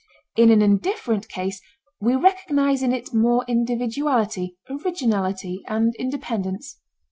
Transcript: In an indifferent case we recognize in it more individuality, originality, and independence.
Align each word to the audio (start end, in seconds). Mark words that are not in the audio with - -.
In 0.35 0.49
an 0.49 0.63
indifferent 0.63 1.29
case 1.29 1.61
we 1.99 2.15
recognize 2.15 2.81
in 2.81 2.91
it 2.91 3.13
more 3.13 3.45
individuality, 3.47 4.57
originality, 4.67 5.61
and 5.67 5.93
independence. 5.93 6.79